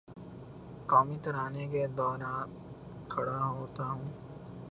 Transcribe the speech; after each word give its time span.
قومی 0.87 1.17
ترانے 1.23 1.67
کے 1.67 1.85
دوراں 1.87 2.39
کھڑا 3.09 3.45
ہوتا 3.45 3.83
ہوں 3.89 4.09